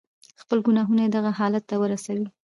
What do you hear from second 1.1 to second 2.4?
دغه حالت ته ورسوي.